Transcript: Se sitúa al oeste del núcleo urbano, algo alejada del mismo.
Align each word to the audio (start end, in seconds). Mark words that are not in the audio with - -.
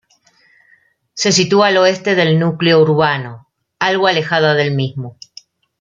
Se 1.13 1.31
sitúa 1.31 1.67
al 1.67 1.77
oeste 1.77 2.15
del 2.15 2.39
núcleo 2.39 2.81
urbano, 2.81 3.49
algo 3.77 4.07
alejada 4.07 4.55
del 4.55 4.73
mismo. 4.73 5.15